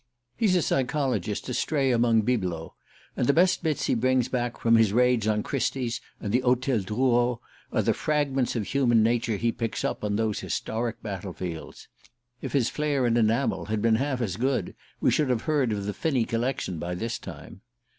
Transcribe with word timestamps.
He's 0.35 0.55
a 0.55 0.63
psychologist 0.63 1.47
astray 1.47 1.91
among 1.91 2.23
bibelots, 2.23 2.73
and 3.15 3.27
the 3.27 3.33
best 3.33 3.61
bits 3.61 3.85
he 3.85 3.93
brings 3.93 4.29
back 4.29 4.59
from 4.59 4.75
his 4.75 4.93
raids 4.93 5.27
on 5.27 5.43
Christie's 5.43 6.01
and 6.19 6.31
the 6.33 6.39
Hotel 6.39 6.79
Drouot 6.79 7.37
are 7.71 7.83
the 7.83 7.93
fragments 7.93 8.55
of 8.55 8.65
human 8.65 9.03
nature 9.03 9.35
he 9.37 9.51
picks 9.51 9.83
up 9.85 10.03
on 10.03 10.15
those 10.15 10.39
historic 10.39 11.03
battle 11.03 11.33
fields. 11.33 11.87
If 12.41 12.53
his 12.53 12.67
flair 12.67 13.05
in 13.05 13.15
enamel 13.15 13.65
had 13.65 13.79
been 13.83 13.97
half 13.97 14.21
as 14.21 14.37
good 14.37 14.73
we 14.99 15.11
should 15.11 15.29
have 15.29 15.43
heard 15.43 15.71
of 15.71 15.85
the 15.85 15.93
Finney 15.93 16.25
collection 16.25 16.79
by 16.79 16.95
this 16.95 17.19
time. 17.19 17.61